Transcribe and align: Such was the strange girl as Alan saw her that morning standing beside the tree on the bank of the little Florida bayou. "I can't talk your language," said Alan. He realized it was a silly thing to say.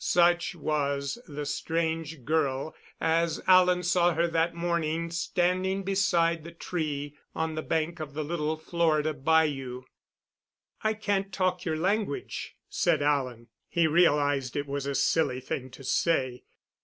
Such 0.03 0.55
was 0.55 1.19
the 1.27 1.45
strange 1.45 2.25
girl 2.25 2.73
as 2.99 3.39
Alan 3.45 3.83
saw 3.83 4.15
her 4.15 4.25
that 4.29 4.55
morning 4.55 5.11
standing 5.11 5.83
beside 5.83 6.43
the 6.43 6.49
tree 6.51 7.15
on 7.35 7.53
the 7.53 7.61
bank 7.61 7.99
of 7.99 8.15
the 8.15 8.23
little 8.23 8.57
Florida 8.57 9.13
bayou. 9.13 9.83
"I 10.81 10.95
can't 10.95 11.31
talk 11.31 11.65
your 11.65 11.77
language," 11.77 12.55
said 12.67 13.03
Alan. 13.03 13.49
He 13.69 13.85
realized 13.85 14.55
it 14.57 14.65
was 14.65 14.87
a 14.87 14.95
silly 14.95 15.39
thing 15.39 15.69
to 15.69 15.83
say. 15.83 16.45